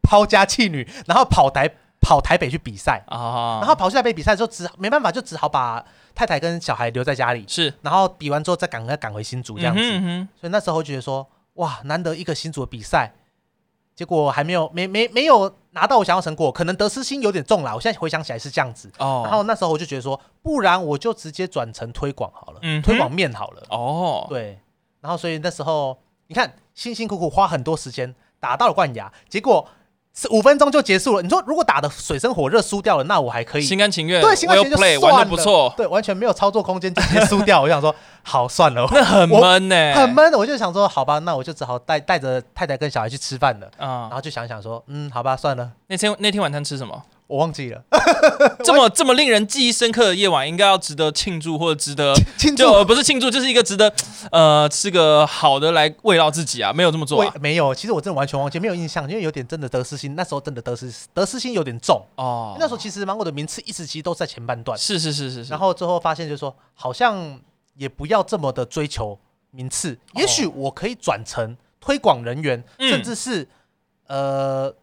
[0.02, 1.70] 抛家弃女，然后跑台
[2.02, 5.86] 跑台北去比赛啊，然后跑去台北比赛之后，只没办法，就只好把。
[6.14, 13.14] 太太跟小孩留在家里，是，然后比完之后再赶快赶回新竹这样子，嗯嗯，所以那时候觉得说，哇，难得一个新竹的比赛，
[13.96, 17.74] 结果还没有没没没有拿到我想要成果，可能得失心有点重了。
[17.74, 24.60] 我现在回想起来是这样子，哦，然后那时候我就觉得说，不然我就直接转成推广好了，嗯，推广面好了，哦，对，
[25.00, 29.68] 然后所以那时候你看辛辛苦苦花很多时间打到了冠亚，结果
[30.30, 31.22] 五分钟就结束了。
[31.22, 37.62] 你说如果打的水深火热输掉了，那我还可以心甘情愿，对，心甘情愿就算了，玩的不错，对，完全没有操作空间就直接输掉。
[37.64, 40.34] 我想说，好算了，那很闷呢、欸，很闷。
[40.34, 43.68] 我就想说，好吧，那我就只好带带着太太跟小孩去吃饭了。
[43.78, 45.72] 啊、嗯，然后就想想说，嗯，好吧，算了。
[45.88, 47.04] 那天那天晚餐吃什么？
[47.32, 47.82] 我忘记了，
[48.62, 53.92] 这么这么令人记忆深刻的夜晚，应该要值得庆祝或者值得庆祝，不是庆祝，就是一个值得
[54.34, 62.06] 呃吃个好的来慰劳自己啊，没有这么做、啊，没有，其实我真的完全忘记，没有印象，因为有点真的得失心，那时候真的得失得失心有点重。
[62.16, 62.58] 哦。
[62.60, 67.40] 那时候其实芒果的名次一直其实都在前半段，是是是是是，然后最后发现就是说，好像
[67.78, 69.18] 也不要这么的追求
[69.52, 73.48] 名次，也许我可以转成推广人员，哦、甚至是、
[74.08, 74.76] 嗯、呃。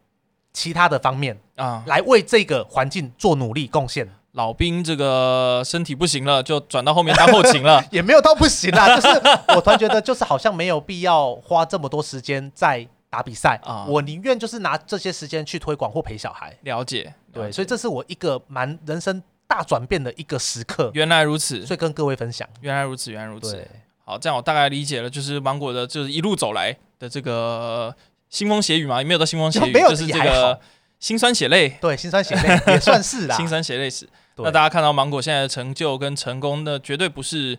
[0.58, 4.08] 其他的方面啊，来为这个环境做努力贡献。
[4.32, 8.88] 老兵这个身体不行了，就转到后面当后勤了， 也没有到不行啦。
[8.98, 9.08] 就是
[9.54, 13.86] 我突然觉得，就是好像没有必要花这么多时间在打比赛啊。
[13.88, 16.56] 我宁愿就是拿这些时间去推广或陪小孩。
[16.62, 20.90] 了解，了解，对，所以这是我一个蛮人生大转变的一个时刻。
[20.94, 22.48] 原来如此，所以跟各位分享。
[22.60, 23.64] 原来如此，原来如此。
[24.04, 27.94] 好，这样我大概理解了，就是芒果的，就是一路走来的这个。
[28.30, 30.58] 腥风血雨嘛，也没有到腥风血雨， 就是这个
[30.98, 31.70] 心酸血泪。
[31.80, 33.34] 对，心酸血泪也算是啦。
[33.38, 34.08] 心酸血泪史。
[34.36, 37.58] 那大家看到芒果现在的成就跟成功，那绝对不是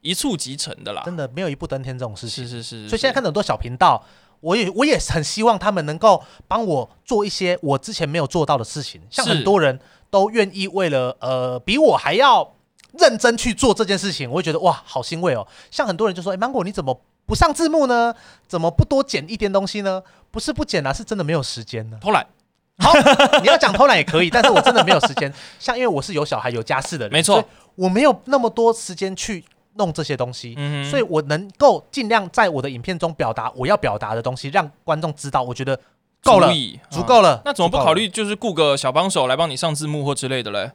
[0.00, 1.02] 一蹴即成的啦。
[1.04, 2.44] 真的没有一步登天这种事情。
[2.46, 2.88] 是是是。
[2.88, 4.04] 所以现在看到很多小频道，
[4.40, 9.00] 我也我也很希望他们能够帮我做一些我之前没有做到的事情。
[9.10, 9.80] 像很多人
[10.10, 12.54] 都愿意为了呃比我还要
[12.92, 15.46] 认真去做这件事情，我会觉得哇，好欣慰哦。
[15.70, 17.00] 像很多人就说：“哎，芒果你怎么？”
[17.30, 18.12] 不上字幕呢？
[18.48, 20.02] 怎么不多剪一点东西呢？
[20.32, 21.96] 不是不剪啊，是真的没有时间呢。
[22.02, 22.26] 偷懒，
[22.82, 22.92] 好，
[23.40, 25.32] 你要讲偷懒也可以，但是我真的没有时间。
[25.60, 27.44] 像因为我是有小孩有家室的人，没错，
[27.76, 35.78] 我没有那么多时间去弄这些东西，嗯、所以我能够尽量在我的影片中表达我要表达的东西，让观众知道，我觉得
[36.24, 36.52] 够了，
[36.90, 37.40] 足够了。
[37.44, 40.72] 那怎么不考虑就是雇个小帮手来帮你上字幕或之类的嘞？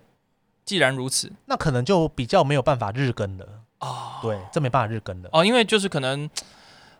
[0.63, 3.46] 既然如此，那可能就比较没有办法日更了。
[3.79, 6.29] 哦，对，这没办法日更的哦，因为就是可能，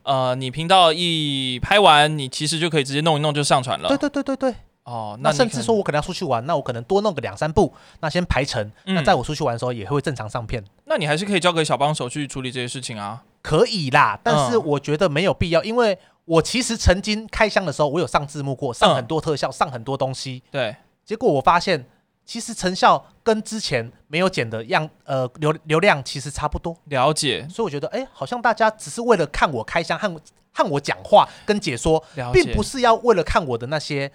[0.04, 3.88] 呃，你频道一拍完，你其实就可以直接弄一弄就上传了。
[3.90, 4.56] 对对对对对。
[4.84, 10.64] 哦，那甚至说我可能要出去玩，那我可能多弄个两三部，那先排成，嗯、那在我出去玩的时候也会正常上片。
[10.86, 13.24] 那你还是可以交给小帮手去处理这些事情啊。
[13.42, 20.44] 可以啦，但是我觉得没有必要，嗯、因为我其实曾经开箱的时候，我有上字幕过，上很多特效，嗯、上很多东西。
[20.52, 21.88] 对，结果我发现。
[22.26, 26.76] 其实成效跟之前没有剪的样，呃，流流量其实差不多。
[26.86, 30.12] 了解，所以我觉得，哎，好像大家只是为了看我开箱和
[30.52, 34.12] 和我讲话跟解说，并不是要为了看我的那些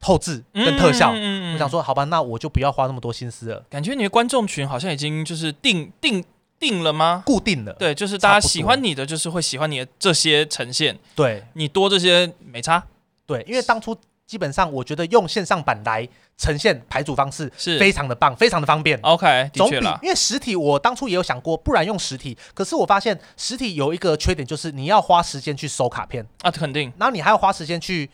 [0.00, 1.12] 后置跟特效。
[1.12, 3.64] 嗯嗯嗯嗯，我想说，好吧，那我就不要花那么多心思了。
[3.68, 6.24] 感觉你的观众群好像已经就是定定
[6.58, 7.22] 定了吗？
[7.26, 7.72] 固定了。
[7.74, 10.98] 对，就是大家喜欢你的，就是会喜欢你的这些呈现。
[11.14, 12.82] 对，你多这些没差。
[13.26, 13.94] 对，因为当初。
[14.30, 18.96] 基本上，我觉得用线上版来呈现排组方式是非常的棒，非常的方便。
[19.02, 22.38] OK，总比因为实体，我当初也有想过，不然用实体。
[22.54, 26.92] 可是我发现实体有一个缺点，就是你要花时间去收卡片啊，肯定。
[26.96, 28.08] 然后你还要花时间去，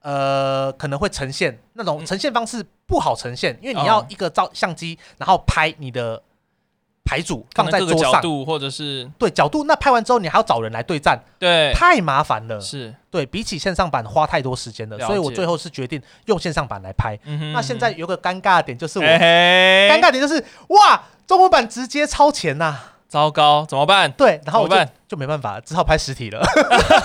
[0.00, 6.20] 呃，可能会呈现那种呈现方式不好呈现，因为你要一个照相机，然后拍你的。
[7.10, 12.60] 牌组放在桌上，角度或者是对角度，那拍完之后你还要找人来对战，对，太麻烦了。
[12.60, 15.04] 是对比起线上版花太多时间了，了。
[15.04, 17.18] 所以我最后是决定用线上版来拍。
[17.24, 17.52] 嗯哼嗯哼。
[17.52, 22.76] 那现在有个尴尬的点就是我，尴尬点就是哇，中文版直接超前呐，
[23.08, 24.12] 糟糕，怎么办？
[24.12, 24.76] 对，然后我就
[25.08, 26.40] 就没办法，只好拍实体了，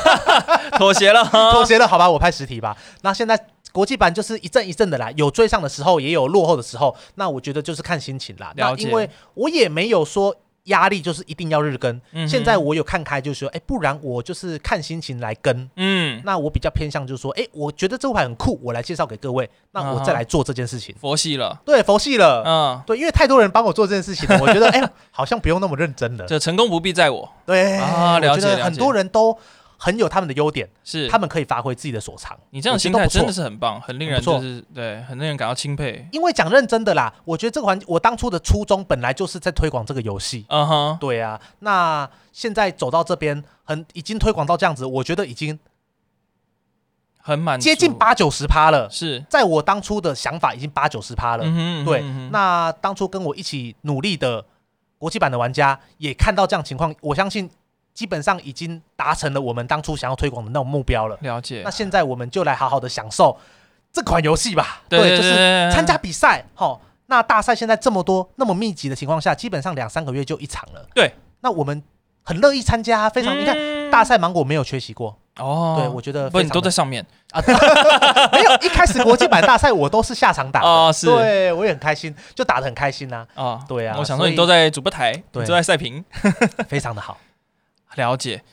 [0.77, 2.77] 妥协了，妥协了，好吧，我拍实体吧。
[3.01, 3.47] 那现在。
[3.75, 6.95] 国际版就是一阵一阵的来，有追上的时候，也有落后的时候。
[7.15, 8.53] 那我觉得就是看心情啦。
[8.55, 10.33] 那因为我也没有说
[10.67, 11.99] 压力，就是一定要日更。
[12.13, 12.25] 嗯。
[12.25, 15.69] 现在我有看开，就是说，哎，不然我就是看心情来跟。
[15.75, 16.21] 嗯。
[16.23, 19.49] 那我比较偏向就是说，哎，我觉得这部牌很酷，我来介绍给各位。
[19.71, 20.95] 那我再来做这件事情。
[20.97, 21.59] 佛系了。
[21.65, 22.43] 对，佛系了。
[22.45, 22.81] 嗯。
[22.87, 26.25] 对，因为太多人帮我做这件事情了， 我觉得，哎，好像不用那么认真了。
[26.25, 27.29] 这成功不必在我。
[27.45, 28.55] 对啊，了解。
[28.55, 29.37] 很多人都。
[29.85, 32.35] 很有他们的优点，是他们可以发挥自己的所长。
[32.49, 36.07] 你这样心态真的是很棒，很令人就是对，很令人感到钦佩。
[36.11, 40.43] 因为讲认真的啦，我觉得这个环我当初的初衷本来就是在推广这个游戏。
[40.49, 41.39] 嗯哼，对啊。
[41.59, 45.59] 那现在走到这边，很已经推广到这样子，我觉得已经
[47.19, 48.89] 很满，接近八九十趴了。
[48.89, 51.43] 是在我当初的想法已经八九十趴了。
[51.45, 52.03] 嗯哼，对。
[52.31, 54.43] 那当初跟我一起努力的
[54.97, 57.47] 国际版的玩家也看到这样情况，我相信。
[57.95, 61.17] 基本上已经达成了我们当初想要推广的那种目标了。
[61.21, 61.63] 了解。
[61.65, 63.35] 那现在我们就来好好的享受
[63.91, 64.83] 这款游戏吧。
[64.87, 66.45] 对，就是参加比赛。
[66.53, 70.85] 好，那大赛现在这么多那么密集的情况下，基本上两三个月就一场了。
[70.93, 71.11] 对。
[71.41, 71.81] 那我们
[72.23, 73.55] 很乐意参加，非常、嗯、你看
[73.89, 75.17] 大赛芒果没有缺席过。
[75.37, 77.41] 哦，对，我觉得不，你都在上面啊？
[78.31, 83.27] 没有，一开始国际版大赛我都是下场打 哦，是，对我也很开心，就打得很开心呐。
[83.35, 86.03] 啊，对啊，我想说你都在主播台，对，都在赛评，
[86.69, 87.17] 非常的好，
[87.95, 88.43] 了解。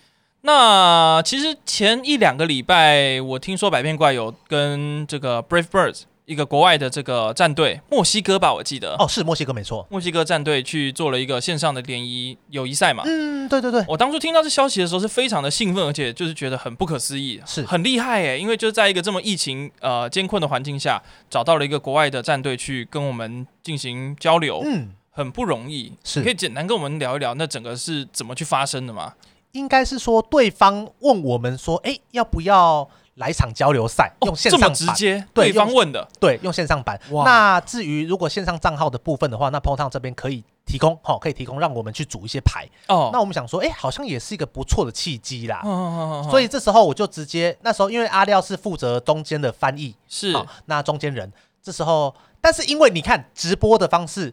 [0.42, 6.02] 那其实前一两个礼拜，我听说百变怪有跟这个 Brave Birds。
[6.24, 13.02] 一个国外的这个战队，墨西哥吧，我记得哦，是墨西哥没错，墨西哥战队去做了一个线上的联谊友谊赛嘛。
[13.04, 25.96] 嗯，对对对，我当初听到这消息的时候是非常的兴奋，而且就是觉得很不可思议，是很厉害诶，因为就是在一个这么疫情呃艰困的环境下，找到了一个国外的战队去跟我们进行交流，嗯，很不容易。
[26.02, 29.14] 是，可以简单跟我们聊一聊那整个是怎么去发生的吗？
[29.52, 32.88] 应该是说对方问我们说，哎，要不要？
[33.16, 36.98] 来一场交流赛，用线上直接对方问的，对，用线上版。
[37.10, 42.66] 哇那至于如果线上账号的部分的话，那 Pong Tang 这边可以提供，好、哦，可以提供让我们去组一些牌。
[42.88, 45.60] 哦，那我们想说，哎，好像也是一个不错的契机啦。
[45.62, 51.30] 哦所以这时候我就直接，那时候因为阿廖是负责中间的翻译，是、哦，那中间人，
[51.62, 54.32] 这时候，但是因为你看直播的方式，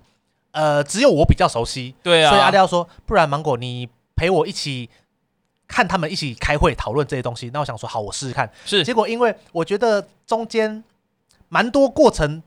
[0.51, 4.89] 呃，只有我比较熟悉，对啊，所以阿廖说，不然芒果你陪我一起。
[5.71, 8.51] 看他们一起开会讨论这些东西，那我想说好，我试试看。
[8.65, 10.83] 是，结果因为我觉得中间
[11.47, 12.41] 蛮多过程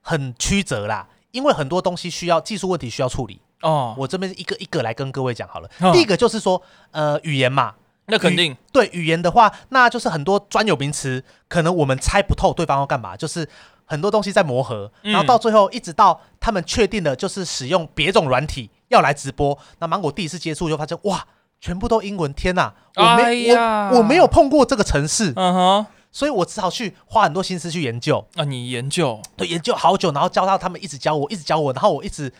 [0.00, 3.40] 很曲折啦，因为很多东西需要技术问题需要处理。
[3.62, 5.68] 哦，我这边一个一个来跟各位讲好了。
[5.80, 7.74] 哦、第一个就是说，呃，语言嘛，
[8.06, 13.48] 那肯定对语言的话，那就是很多专有名词，可能我们猜不透对方要干嘛，就是
[13.88, 19.58] 很多东西在磨合，嗯、然后到最后一直到他们确定了，就是使用别种软体要来直播。
[19.80, 21.26] 那芒果第一次接触就发现哇。
[21.60, 22.72] 全部都英文，天呐！
[22.94, 28.44] 我没、哎、我我没有碰过这个城市，嗯哼，所以我只好去花很多心思去研究啊。
[28.44, 32.32] 你研究，对，研究好久，然后教到他们一直教我，一直教我，然后我一直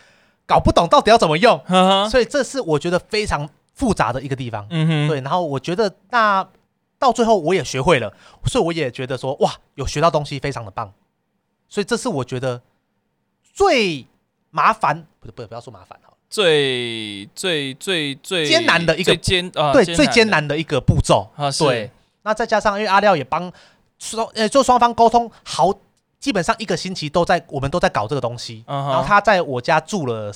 [0.47, 1.61] 搞不懂到底要怎么用，
[2.09, 5.19] 所以这是我觉得非常复杂的一个地方，嗯哼，对。
[5.19, 6.47] 然后我觉得那
[6.97, 8.13] 到最后我也学会了，
[8.45, 10.93] 所以我也觉得说哇，有学到东西，非常的棒。
[11.69, 12.61] 所以这是我觉得
[13.53, 14.05] 最
[14.49, 16.11] 麻烦，不是，不不要说麻烦哈。
[16.29, 21.89] 最最最最艰难的一个艰啊，对，最艰难的一个步骤啊，对。
[22.21, 23.51] 那再加上因为阿廖也帮
[23.97, 25.73] 双呃做双方沟通好，
[26.19, 28.63] 基本上一个星期都在我们都在搞这个东西。
[28.67, 30.31] 然后他在我家住了，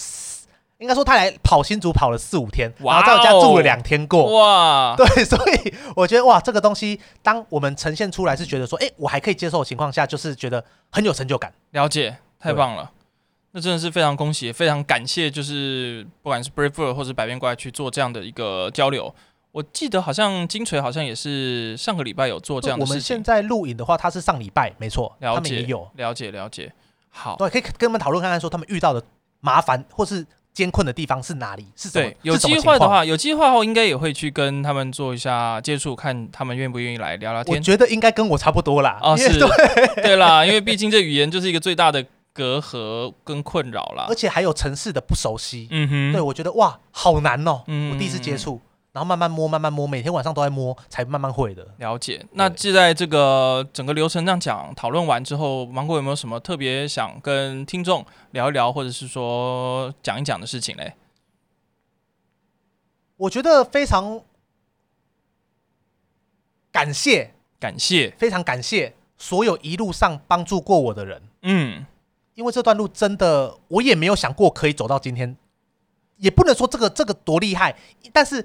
[0.84, 4.38] 应该说他来跑新竹跑了四五天，然后在我家住了两天过。
[4.38, 11.54] 哇， 对，所以我觉得哇，这个东西当我们呈现出来是觉得说，哎，我还可以接受的情况下，就是觉得很有成就感。
[11.72, 12.92] 了解，太棒了。
[13.54, 19.16] 那真的是非常恭喜，非常感谢，就是不管是 Brave 或者百变怪去做这样的一个交流。
[19.52, 22.94] 我记得好像金锤好像也是上个礼拜有做这样的事情。
[22.94, 26.74] 我们现在录影的话，他是上礼拜，没错，了解，他们也有了解了解。
[27.10, 29.04] 好，对，可以跟他们讨论看看，说他们遇到的
[29.40, 31.66] 麻烦或是艰困的地方是哪里？
[31.76, 32.06] 是什么？
[32.08, 37.58] 对，有机会的话，有机会后应该也会去跟他们做一下接触，看他们愿不愿意来聊聊天。
[37.58, 39.00] 我觉得应该跟我差不多啦。
[39.02, 39.40] 啊，是，
[40.02, 42.06] 对啦，因为毕竟这语言就是一个最大的。
[42.36, 45.68] 隔阂跟困扰啦，而且还有城市的不熟悉。
[45.70, 47.62] 嗯哼，对我觉得哇，好难哦。
[47.68, 48.60] 嗯，我第一次接触，
[48.94, 51.68] 然后慢慢摸，慢慢摸，每天晚上都在摸，才慢慢会的。
[51.80, 52.24] 了解。
[52.34, 60.94] 那就在这个整个流程这样讲讨论完之后，芒果有没有什么特别想跟听众聊一聊，或者是说讲一讲的事情嘞？
[63.18, 64.22] 我觉得非常
[66.72, 71.22] 感谢，感谢，非常感谢所有一路上帮助过我的人。
[71.42, 71.86] 嗯。
[72.36, 75.38] 因为这段路真的，我也没有想过可以走到今天，
[76.18, 77.76] 也不能说这个这个多厉害，
[78.12, 78.44] 但是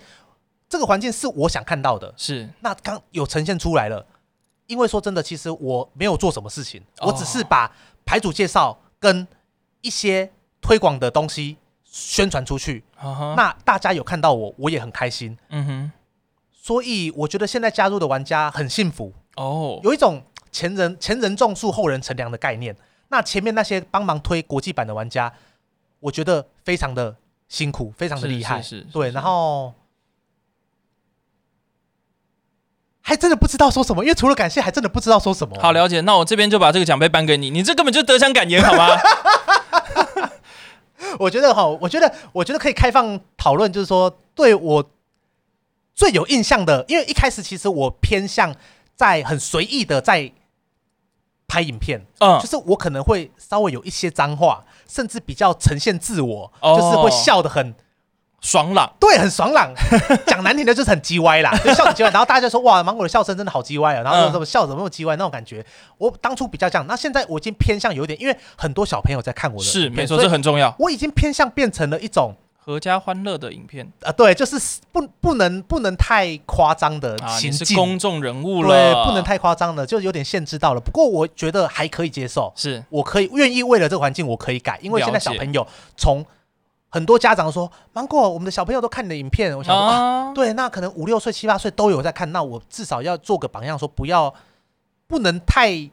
[0.68, 2.48] 这个环境是我想看到的，是。
[2.60, 4.04] 那刚有呈现出来了。
[4.66, 9.26] 因为说真的，其实我没有做什么事情，我只是把牌主介绍跟
[9.80, 12.84] 一些推广的东西宣传出去，
[13.34, 15.34] 那大家有看到我，我也很开心。
[15.48, 15.92] 嗯哼，
[16.52, 22.76] 所以我觉得现在加入的玩家很幸福哦，有一种前人前人种树，后人乘凉的概念。
[23.08, 25.32] 那前面那些帮忙推国际版的玩家，
[26.00, 27.16] 我觉得非常的
[27.48, 29.72] 辛苦，非常的厉害，是，是，是对，然后
[33.08, 35.56] 还真的不知道说什么，因为除了感谢，还真的不知道说什么。
[35.58, 39.00] 好，了解，那我这边就把这个奖杯颁给你，你这根本就得奖感言，好吗？
[41.18, 44.90] 我觉得哈，我觉得，我觉得可以开放讨论，就是说对我
[45.94, 48.54] 最有印象的，因为一开始其实我偏向
[48.94, 50.30] 在很随意的在。
[51.50, 57.74] 拍影片，嗯，就是我可能会稍微有一些脏话，甚至比较呈现自我，哦、就是会笑得很
[58.40, 59.72] 爽朗，对，很爽朗。
[60.26, 62.10] 讲难听的就是很鸡歪啦，就笑很鸡歪。
[62.10, 65.64] 然后大家就说：“哇，芒果的笑声真的好鸡歪啊！”然后怎么笑怎么那么鸡歪那种感觉。
[65.98, 70.74] 我当初比较这样，那现在我已经偏向有点，因为很多小朋友在看我的，是没错，这很重要。
[70.78, 74.56] 我已经偏向变成了一种阖家欢乐的影片啊，对，就是
[74.92, 80.80] 不不能不能太夸张的情境，啊、是公众人物了，对，不能太夸张的，就有点限制到了。
[80.80, 85.66] 不过我觉得还可以接受，是我可以愿意为了这个环境，我可以改，因为现在小朋友
[85.96, 86.24] 从
[86.88, 94.34] 很多家长说，芒果，我们的小朋友都看你的影片，我想说，对，那可能五六岁、七八岁都有在看，那我至少要做个榜样，说不要
[95.06, 95.90] 不能太。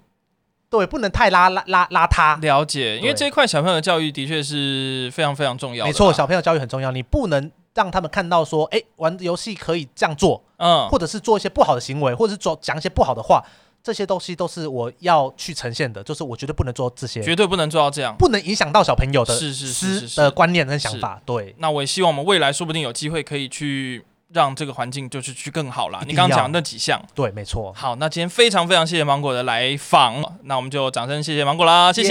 [0.67, 2.37] 对，不能太拉拉拉邋遢。
[2.41, 5.87] 了解，因为这一块小朋友的教育的确是非常非常重要的。
[5.87, 13.41] 没错，小朋友教育很重要，你不能让他们看到说，哎，玩游戏可以这样做，嗯，或者是做一些不好的行为，或者是做讲一些不好的话，
[13.85, 21.21] 这些东西都是我要去呈现的，就是我绝对不能做这些，绝对不能做到这样，不能影响到小朋友的是是是是的观念跟想法。
[21.23, 24.03] 对，那我也希望我们未来说不定有机会可以去。
[24.33, 26.03] 让这个环境就是去更好了。
[26.05, 27.71] 你刚刚讲的那几项，对，没错。
[27.73, 32.09] 好，那今天非常非常谢谢芒果的来访，那我们就掌声谢谢芒果啦，谢谢，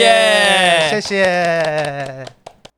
[0.92, 2.24] 谢谢。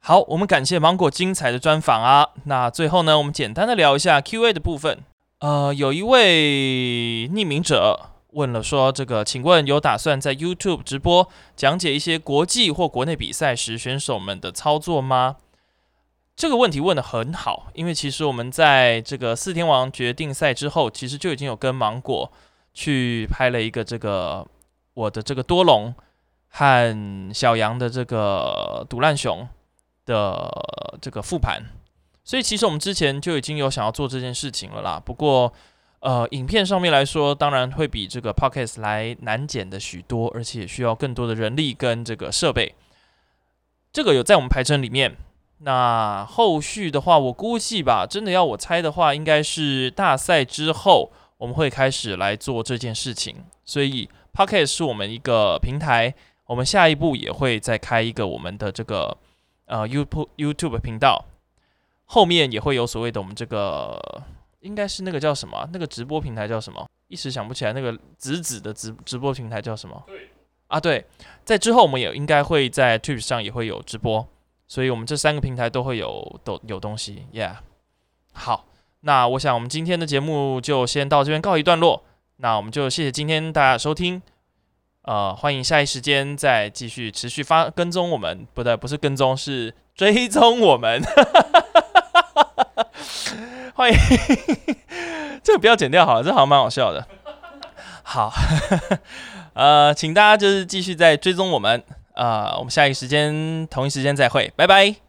[0.01, 2.27] 好，我们感谢芒果精彩的专访啊。
[2.45, 4.99] 那最后呢，我们简单的聊一下 Q&A 的部分。
[5.41, 8.01] 呃，有一位匿名者
[8.37, 11.27] 问了说，这个请问有打算在 YouTube 直播
[11.57, 15.37] 讲解一些国际或国内比赛时选手们的操作吗？
[16.37, 22.31] 这个问题问得很好，因为其实我们在这个四天王决定赛之后，其实就已经有跟芒果
[22.75, 24.47] 去拍了一个这个
[24.93, 25.95] 我的这个多龙
[26.49, 29.49] 和小杨的这个独烂熊
[30.05, 31.63] 的这个复盘，
[32.23, 35.01] 所以其实我们之前就已经有想要做这件事情了啦。
[35.03, 35.51] 不过，
[36.01, 42.75] 呃，影片上面来说，当然会比这个 Pocket 来难剪的许多，而且需要更多的人力跟这个设备。
[43.93, 45.17] 这个有在我们排程里面。
[45.61, 53.37] 那后续的话，我估计吧，真的要我猜的话，应该是大赛之后我们会开始来做这件事情。
[53.65, 59.17] 所以 Pocket 是我们一个平台，我们下一步也会再开一个我们的这个
[59.65, 61.25] 呃 YouTube YouTube 频道，
[62.05, 64.23] 后面也会有所谓的我们这个
[64.61, 65.69] 应该是那个叫什么？
[65.73, 66.87] 那个直播平台叫什么？
[67.09, 70.03] 一时想不起来，那个紫紫的直直播平台叫什么？
[70.07, 70.29] 对
[70.69, 71.05] 啊，对，
[71.45, 74.27] 在之后我们也应该会在 Twitch 上也会有直播。
[74.69, 77.59] 所以，我们这三个平台都会有都有东西，Yeah。
[78.33, 78.67] 好，
[79.03, 82.03] 那我想我们今天的节目就先到这边告一段落。
[82.39, 84.21] 那我们就谢谢今天大家收听，
[85.03, 91.01] 呃，欢迎下一时间再继续持续发跟踪我们，不对，不是跟踪，是追踪我们。
[93.75, 93.99] 欢迎，
[95.43, 97.07] 这个不要剪掉好了，这好像蛮好笑的。
[98.03, 98.33] 好，
[99.55, 101.83] 呃，请大家就是继续在追踪我们。
[102.15, 105.06] 啊、呃，我们下一个时间同一时间再会，拜拜。